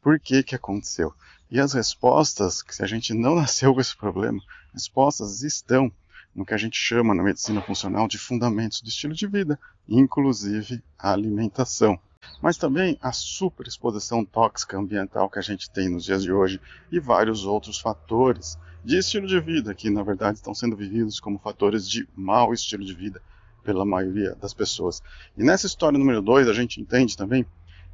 Por 0.00 0.18
que 0.18 0.42
que 0.42 0.54
aconteceu? 0.54 1.12
E 1.50 1.58
as 1.58 1.72
respostas, 1.72 2.62
que 2.62 2.74
se 2.74 2.82
a 2.82 2.86
gente 2.86 3.14
não 3.14 3.34
nasceu 3.36 3.74
com 3.74 3.80
esse 3.80 3.96
problema, 3.96 4.40
respostas 4.72 5.42
estão 5.42 5.92
no 6.34 6.44
que 6.44 6.54
a 6.54 6.58
gente 6.58 6.78
chama 6.78 7.14
na 7.14 7.22
medicina 7.22 7.60
funcional 7.60 8.06
de 8.06 8.18
fundamentos 8.18 8.80
do 8.80 8.88
estilo 8.88 9.14
de 9.14 9.26
vida, 9.26 9.58
inclusive 9.88 10.82
a 10.98 11.12
alimentação. 11.12 11.98
Mas 12.40 12.56
também 12.56 12.98
a 13.02 13.12
superexposição 13.12 14.24
tóxica 14.24 14.78
ambiental 14.78 15.28
que 15.28 15.38
a 15.38 15.42
gente 15.42 15.70
tem 15.70 15.88
nos 15.88 16.04
dias 16.04 16.22
de 16.22 16.32
hoje 16.32 16.60
e 16.90 17.00
vários 17.00 17.44
outros 17.44 17.78
fatores 17.78 18.58
de 18.84 18.96
estilo 18.96 19.26
de 19.26 19.40
vida 19.40 19.74
que, 19.74 19.90
na 19.90 20.02
verdade, 20.02 20.38
estão 20.38 20.54
sendo 20.54 20.76
vividos 20.76 21.18
como 21.18 21.38
fatores 21.38 21.88
de 21.88 22.08
mau 22.14 22.54
estilo 22.54 22.84
de 22.84 22.94
vida 22.94 23.20
pela 23.64 23.84
maioria 23.84 24.34
das 24.36 24.54
pessoas. 24.54 25.02
E 25.36 25.42
nessa 25.42 25.66
história 25.66 25.98
número 25.98 26.22
2, 26.22 26.48
a 26.48 26.52
gente 26.52 26.80
entende 26.80 27.16
também 27.16 27.44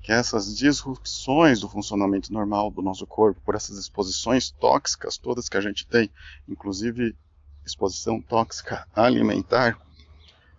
que 0.02 0.12
essas 0.12 0.54
disrupções 0.54 1.60
do 1.60 1.68
funcionamento 1.68 2.30
normal 2.30 2.70
do 2.70 2.82
nosso 2.82 3.06
corpo, 3.06 3.40
por 3.42 3.54
essas 3.54 3.78
exposições 3.78 4.50
tóxicas 4.50 5.16
todas 5.16 5.48
que 5.48 5.56
a 5.56 5.62
gente 5.62 5.86
tem, 5.86 6.10
inclusive 6.46 7.16
exposição 7.64 8.20
tóxica 8.20 8.86
alimentar, 8.94 9.78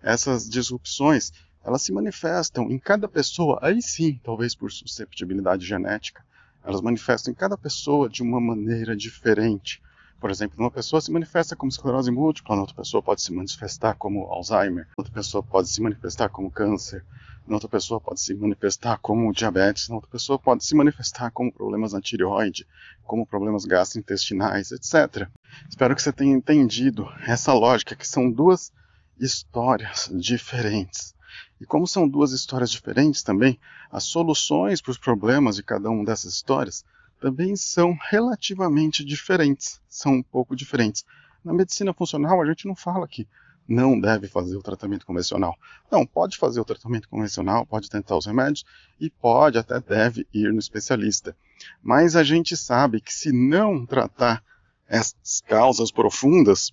essas 0.02 0.50
disrupções, 0.50 1.32
elas 1.66 1.82
se 1.82 1.92
manifestam 1.92 2.70
em 2.70 2.78
cada 2.78 3.08
pessoa, 3.08 3.58
aí 3.62 3.82
sim, 3.82 4.20
talvez 4.24 4.54
por 4.54 4.72
susceptibilidade 4.72 5.66
genética, 5.66 6.24
elas 6.64 6.80
manifestam 6.80 7.32
em 7.32 7.36
cada 7.36 7.58
pessoa 7.58 8.08
de 8.08 8.22
uma 8.22 8.40
maneira 8.40 8.96
diferente. 8.96 9.82
Por 10.20 10.30
exemplo, 10.30 10.58
uma 10.60 10.72
pessoa 10.72 11.02
se 11.02 11.12
manifesta 11.12 11.56
como 11.56 11.70
esclerose 11.70 12.12
múltipla, 12.12 12.56
outra 12.56 12.76
pessoa 12.76 13.02
pode 13.02 13.22
se 13.22 13.34
manifestar 13.34 13.96
como 13.96 14.28
Alzheimer, 14.28 14.88
outra 14.96 15.12
pessoa 15.12 15.44
pode 15.44 15.68
se 15.68 15.82
manifestar 15.82 16.30
como 16.30 16.52
câncer, 16.52 17.04
outra 17.50 17.68
pessoa 17.68 18.00
pode 18.00 18.22
se 18.22 18.34
manifestar 18.36 19.00
como 19.00 19.34
diabetes, 19.34 19.90
outra 19.90 20.10
pessoa 20.10 20.38
pode 20.38 20.64
se 20.64 20.76
manifestar 20.76 21.32
como 21.32 21.52
problemas 21.52 21.94
na 21.94 22.02
tireoide, 22.02 22.68
como 23.04 23.26
problemas 23.26 23.66
gastrointestinais, 23.66 24.72
etc. 24.72 25.28
Espero 25.68 25.96
que 25.96 26.02
você 26.02 26.14
tenha 26.14 26.36
entendido 26.36 27.08
essa 27.28 27.54
lógica, 27.54 27.96
que 27.96 28.08
são 28.08 28.32
duas 28.32 28.72
histórias 29.20 30.12
diferentes. 30.14 31.15
E 31.60 31.66
como 31.66 31.88
são 31.88 32.08
duas 32.08 32.32
histórias 32.32 32.72
diferentes 32.72 33.24
também, 33.24 33.60
as 33.92 34.04
soluções 34.04 34.82
para 34.82 34.92
os 34.92 34.98
problemas 34.98 35.56
de 35.56 35.64
cada 35.64 35.90
uma 35.90 36.04
dessas 36.04 36.34
histórias 36.34 36.84
também 37.20 37.56
são 37.56 37.98
relativamente 38.10 39.04
diferentes, 39.04 39.82
são 39.88 40.14
um 40.14 40.24
pouco 40.24 40.56
diferentes. 40.56 41.06
Na 41.44 41.54
medicina 41.54 41.94
funcional, 41.94 42.42
a 42.42 42.46
gente 42.46 42.68
não 42.68 42.76
fala 42.76 43.08
que 43.08 43.28
não 43.68 44.00
deve 44.00 44.28
fazer 44.28 44.56
o 44.56 44.62
tratamento 44.62 45.06
convencional. 45.06 45.58
Não, 45.92 46.06
pode 46.06 46.38
fazer 46.38 46.60
o 46.60 46.66
tratamento 46.66 47.10
convencional, 47.10 47.66
pode 47.66 47.90
tentar 47.90 48.16
os 48.16 48.26
remédios 48.26 48.64
e 49.00 49.10
pode 49.10 49.58
até 49.58 49.80
deve 49.80 50.28
ir 50.34 50.52
no 50.54 50.60
especialista. 50.60 51.36
Mas 51.82 52.16
a 52.16 52.24
gente 52.24 52.56
sabe 52.56 53.02
que 53.02 53.14
se 53.14 53.32
não 53.32 53.86
tratar 53.86 54.44
essas 54.88 55.42
causas 55.48 55.92
profundas, 55.92 56.72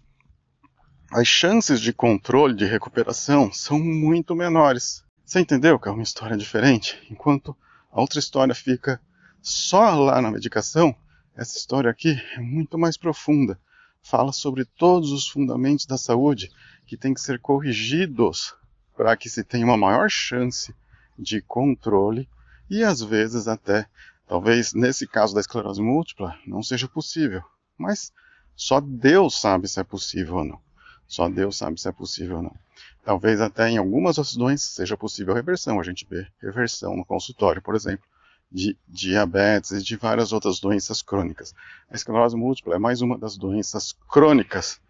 as 1.15 1.29
chances 1.29 1.79
de 1.79 1.93
controle 1.93 2.55
de 2.55 2.65
recuperação 2.65 3.53
são 3.53 3.79
muito 3.79 4.35
menores. 4.35 5.05
Você 5.23 5.41
entendeu 5.41 5.79
que 5.79 5.87
é 5.87 5.93
uma 5.93 6.03
história 6.03 6.39
diferente? 6.39 6.99
Enquanto 7.11 7.55
a 7.91 8.01
outra 8.01 8.19
história 8.19 8.55
fica 8.55 8.99
só 9.43 9.95
lá 9.95 10.23
na 10.23 10.31
medicação, 10.31 10.97
essa 11.37 11.59
história 11.59 11.91
aqui 11.91 12.19
é 12.35 12.41
muito 12.41 12.79
mais 12.79 12.97
profunda. 12.97 13.61
Fala 14.03 14.33
sobre 14.33 14.65
todos 14.65 15.13
os 15.13 15.29
fundamentos 15.29 15.85
da 15.85 15.99
saúde 15.99 16.51
que 16.87 16.97
têm 16.97 17.13
que 17.13 17.21
ser 17.21 17.39
corrigidos 17.39 18.55
para 18.97 19.15
que 19.15 19.29
se 19.29 19.45
tenha 19.45 19.67
uma 19.67 19.77
maior 19.77 20.09
chance 20.09 20.75
de 21.19 21.43
controle 21.43 22.27
e 22.71 22.83
às 22.83 23.03
vezes 23.03 23.47
até, 23.47 23.87
talvez 24.27 24.73
nesse 24.73 25.07
caso 25.07 25.35
da 25.35 25.41
esclerose 25.43 25.83
múltipla, 25.83 26.39
não 26.47 26.63
seja 26.63 26.89
possível. 26.89 27.43
Mas 27.77 28.11
só 28.57 28.81
Deus 28.81 29.39
sabe 29.39 29.69
se 29.69 29.79
é 29.79 29.85
possível 29.85 30.37
ou 30.37 30.45
não. 30.45 30.72
Só 31.13 31.29
Deus 31.29 31.59
sabe 31.59 31.79
se 31.79 31.87
é 31.87 31.93
possível 31.93 32.37
ou 32.37 32.43
não. 32.43 32.57
Talvez 33.05 33.39
até 33.39 33.69
em 33.69 33.77
algumas 33.77 34.17
outras 34.17 34.35
doenças 34.35 34.71
seja 34.71 34.97
possível 34.97 35.35
reversão. 35.35 35.79
A 35.79 35.83
gente 35.83 36.07
vê 36.09 36.27
reversão 36.41 36.97
no 36.97 37.05
consultório, 37.05 37.61
por 37.61 37.75
exemplo, 37.75 38.07
de 38.51 38.79
diabetes 38.89 39.73
e 39.73 39.83
de 39.83 39.95
várias 39.95 40.33
outras 40.33 40.59
doenças 40.59 41.03
crônicas. 41.03 41.55
A 41.91 41.95
esclerose 41.95 42.35
múltipla 42.35 42.77
é 42.77 42.79
mais 42.79 43.03
uma 43.03 43.19
das 43.19 43.37
doenças 43.37 43.93
crônicas 44.09 44.81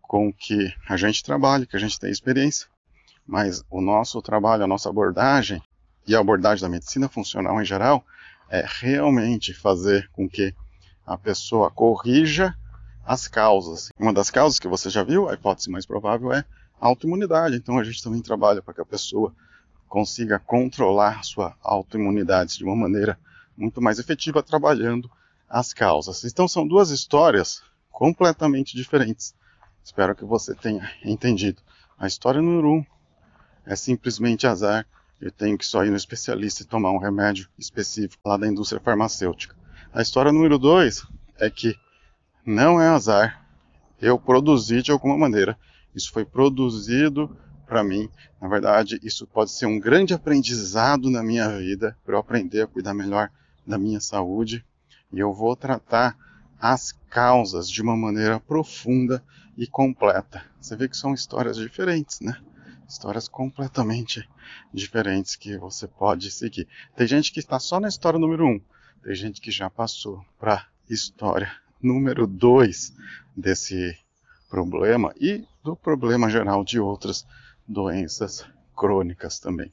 com 0.00 0.32
que 0.32 0.72
a 0.88 0.96
gente 0.96 1.22
trabalha, 1.22 1.66
que 1.66 1.76
a 1.76 1.80
gente 1.80 2.00
tem 2.00 2.10
experiência. 2.10 2.66
Mas 3.26 3.62
o 3.68 3.82
nosso 3.82 4.22
trabalho, 4.22 4.64
a 4.64 4.66
nossa 4.66 4.88
abordagem 4.88 5.62
e 6.06 6.16
a 6.16 6.20
abordagem 6.20 6.62
da 6.62 6.70
medicina 6.70 7.06
funcional 7.06 7.60
em 7.60 7.66
geral 7.66 8.02
é 8.48 8.64
realmente 8.66 9.52
fazer 9.52 10.08
com 10.10 10.26
que 10.26 10.54
a 11.04 11.18
pessoa 11.18 11.70
corrija 11.70 12.56
as 13.06 13.28
causas. 13.28 13.90
Uma 13.98 14.12
das 14.12 14.30
causas 14.30 14.58
que 14.58 14.66
você 14.66 14.90
já 14.90 15.04
viu, 15.04 15.28
a 15.28 15.34
hipótese 15.34 15.70
mais 15.70 15.86
provável 15.86 16.32
é 16.32 16.44
autoimunidade. 16.80 17.56
Então 17.56 17.78
a 17.78 17.84
gente 17.84 18.02
também 18.02 18.20
trabalha 18.20 18.60
para 18.60 18.74
que 18.74 18.80
a 18.80 18.84
pessoa 18.84 19.32
consiga 19.88 20.40
controlar 20.40 21.24
sua 21.24 21.56
autoimunidade 21.62 22.58
de 22.58 22.64
uma 22.64 22.74
maneira 22.74 23.18
muito 23.56 23.80
mais 23.80 24.00
efetiva, 24.00 24.42
trabalhando 24.42 25.08
as 25.48 25.72
causas. 25.72 26.24
Então 26.24 26.48
são 26.48 26.66
duas 26.66 26.90
histórias 26.90 27.62
completamente 27.90 28.76
diferentes. 28.76 29.34
Espero 29.84 30.14
que 30.14 30.24
você 30.24 30.54
tenha 30.54 30.90
entendido. 31.04 31.62
A 31.96 32.08
história 32.08 32.42
número 32.42 32.68
um 32.68 32.84
é 33.64 33.76
simplesmente 33.76 34.46
azar. 34.46 34.84
Eu 35.20 35.30
tenho 35.30 35.56
que 35.56 35.64
só 35.64 35.84
ir 35.84 35.90
no 35.90 35.96
especialista 35.96 36.62
e 36.62 36.66
tomar 36.66 36.90
um 36.90 36.98
remédio 36.98 37.48
específico 37.56 38.28
lá 38.28 38.36
da 38.36 38.48
indústria 38.48 38.80
farmacêutica. 38.80 39.54
A 39.94 40.02
história 40.02 40.32
número 40.32 40.58
dois 40.58 41.06
é 41.38 41.48
que 41.48 41.74
não 42.46 42.80
é 42.80 42.86
azar. 42.86 43.44
Eu 44.00 44.18
produzi 44.20 44.80
de 44.80 44.92
alguma 44.92 45.18
maneira. 45.18 45.58
Isso 45.92 46.12
foi 46.12 46.24
produzido 46.24 47.36
para 47.66 47.82
mim. 47.82 48.08
Na 48.40 48.46
verdade, 48.46 49.00
isso 49.02 49.26
pode 49.26 49.50
ser 49.50 49.66
um 49.66 49.80
grande 49.80 50.14
aprendizado 50.14 51.10
na 51.10 51.24
minha 51.24 51.48
vida 51.58 51.98
para 52.04 52.14
eu 52.14 52.20
aprender 52.20 52.62
a 52.62 52.66
cuidar 52.68 52.94
melhor 52.94 53.30
da 53.66 53.76
minha 53.76 53.98
saúde. 53.98 54.64
E 55.12 55.18
eu 55.18 55.34
vou 55.34 55.56
tratar 55.56 56.16
as 56.60 56.92
causas 57.10 57.68
de 57.68 57.82
uma 57.82 57.96
maneira 57.96 58.38
profunda 58.38 59.24
e 59.58 59.66
completa. 59.66 60.44
Você 60.60 60.76
vê 60.76 60.88
que 60.88 60.96
são 60.96 61.12
histórias 61.12 61.56
diferentes, 61.56 62.20
né? 62.20 62.38
Histórias 62.88 63.26
completamente 63.26 64.28
diferentes 64.72 65.34
que 65.34 65.58
você 65.58 65.88
pode 65.88 66.30
seguir. 66.30 66.68
Tem 66.94 67.06
gente 67.06 67.32
que 67.32 67.40
está 67.40 67.58
só 67.58 67.80
na 67.80 67.88
história 67.88 68.18
número 68.18 68.46
um, 68.46 68.60
tem 69.02 69.14
gente 69.14 69.40
que 69.40 69.50
já 69.50 69.68
passou 69.68 70.24
para 70.38 70.66
história 70.88 71.50
número 71.82 72.26
2 72.26 72.92
desse 73.36 73.96
problema 74.48 75.12
e 75.20 75.44
do 75.62 75.76
problema 75.76 76.30
geral 76.30 76.64
de 76.64 76.78
outras 76.78 77.26
doenças 77.66 78.46
crônicas 78.76 79.38
também. 79.38 79.72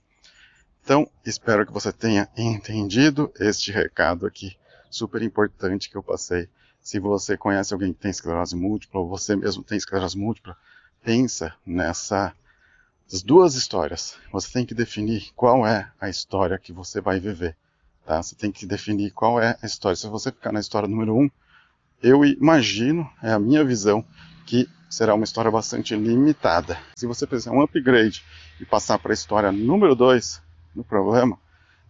Então, 0.84 1.10
espero 1.26 1.66
que 1.66 1.72
você 1.72 1.94
tenha 1.94 2.28
entendido 2.36 3.32
este 3.40 3.72
recado 3.72 4.26
aqui, 4.26 4.58
super 4.90 5.22
importante 5.22 5.90
que 5.90 5.96
eu 5.96 6.04
passei 6.04 6.50
Se 6.82 7.00
você 7.00 7.38
conhece 7.38 7.74
alguém 7.74 7.94
que 7.94 8.00
tem 8.02 8.12
esclerose 8.12 8.58
múltipla, 8.58 9.00
ou 9.00 9.08
você 9.08 9.38
mesmo 9.38 9.64
tem 9.64 9.78
esclerose 9.78 10.18
múltipla, 10.18 10.58
pensa 11.02 11.56
nessas 11.66 12.34
duas 13.24 13.56
histórias. 13.56 14.18
Você 14.34 14.52
tem 14.52 14.66
que 14.66 14.76
definir 14.76 15.32
qual 15.34 15.66
é 15.66 15.90
a 16.02 16.10
história 16.10 16.60
que 16.60 16.74
você 16.74 17.00
vai 17.00 17.22
viver. 17.22 17.56
Tá? 18.06 18.22
Você 18.22 18.36
tem 18.36 18.52
que 18.52 18.66
definir 18.66 19.12
qual 19.12 19.42
é 19.42 19.58
a 19.62 19.66
história. 19.66 19.96
Se 19.96 20.08
você 20.08 20.30
ficar 20.30 20.52
na 20.52 20.60
história 20.60 20.90
número 20.90 21.16
um, 21.16 21.30
eu 22.04 22.26
imagino, 22.26 23.10
é 23.22 23.32
a 23.32 23.40
minha 23.40 23.64
visão, 23.64 24.04
que 24.46 24.70
será 24.90 25.16
uma 25.16 25.24
história 25.24 25.50
bastante 25.50 25.96
limitada. 25.96 26.78
Se 26.98 27.08
você 27.08 27.26
fizer 27.26 27.50
um 27.50 27.62
upgrade 27.62 28.22
e 28.60 28.66
passar 28.66 29.00
para 29.00 29.14
a 29.14 29.16
história 29.16 29.54
número 29.54 29.96
2 29.96 30.42
no 30.76 30.84
problema, 30.84 31.40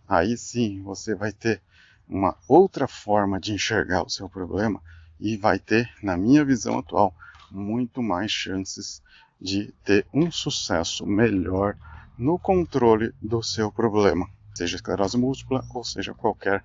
aí 0.08 0.38
sim 0.38 0.84
você 0.84 1.16
vai 1.16 1.32
ter 1.32 1.60
uma 2.08 2.38
outra 2.48 2.88
forma 2.88 3.40
de 3.40 3.54
enxergar 3.54 4.04
o 4.04 4.10
seu 4.10 4.30
problema 4.30 4.80
e 5.20 5.36
vai 5.36 5.58
ter, 5.58 5.90
na 6.04 6.16
minha 6.16 6.46
visão 6.46 6.78
atual, 6.78 7.16
muito 7.50 8.04
mais 8.04 8.32
chances 8.32 9.02
de 9.42 9.74
ter 9.84 10.06
um 10.14 10.32
sucesso 10.32 11.08
melhor 11.08 11.76
no 12.16 12.38
controle 12.38 13.12
do 13.20 13.42
seu 13.42 13.72
problema, 13.72 14.30
seja 14.54 14.76
esclerose 14.76 15.18
múltipla 15.18 15.66
ou 15.74 15.84
seja 15.84 16.14
qualquer 16.14 16.64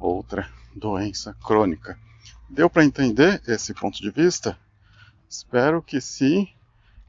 outra 0.00 0.48
doença 0.74 1.36
crônica. 1.44 1.96
Deu 2.48 2.68
para 2.70 2.84
entender 2.84 3.42
esse 3.46 3.74
ponto 3.74 4.00
de 4.00 4.10
vista? 4.10 4.58
Espero 5.28 5.82
que 5.82 6.00
sim. 6.00 6.48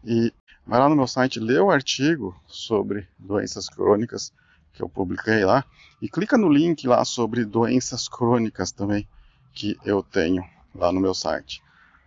E 0.03 0.33
vai 0.65 0.79
lá 0.79 0.89
no 0.89 0.95
meu 0.95 1.07
site, 1.07 1.39
lê 1.39 1.59
o 1.59 1.71
artigo 1.71 2.39
sobre 2.47 3.07
doenças 3.17 3.69
crônicas 3.69 4.33
que 4.73 4.81
eu 4.81 4.89
publiquei 4.89 5.43
lá 5.43 5.65
e 6.01 6.07
clica 6.07 6.37
no 6.37 6.49
link 6.49 6.87
lá 6.87 7.03
sobre 7.03 7.43
doenças 7.43 8.07
crônicas 8.07 8.71
também 8.71 9.07
que 9.53 9.77
eu 9.83 10.01
tenho 10.01 10.43
lá 10.73 10.91
no 10.91 10.99
meu 10.99 11.13
site. 11.13 11.61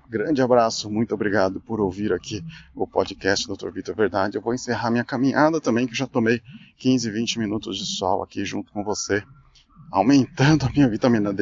Grande 0.09 0.42
abraço, 0.42 0.90
muito 0.90 1.14
obrigado 1.14 1.61
por 1.61 1.81
ouvir 1.81 2.12
aqui 2.12 2.45
o 2.75 2.87
podcast 2.87 3.47
Dr. 3.47 3.71
Vitor 3.71 3.95
Verdade. 3.95 4.37
Eu 4.37 4.42
vou 4.42 4.52
encerrar 4.52 4.90
minha 4.90 5.04
caminhada 5.04 5.61
também, 5.61 5.87
que 5.87 5.95
já 5.95 6.07
tomei 6.07 6.42
15, 6.76 7.11
20 7.11 7.38
minutos 7.38 7.78
de 7.78 7.87
sol 7.87 8.23
aqui 8.23 8.45
junto 8.45 8.71
com 8.73 8.85
você, 8.85 9.23
aumentando 9.90 10.66
a 10.66 10.71
minha 10.71 10.88
vitamina 10.88 11.25
D 11.25 11.31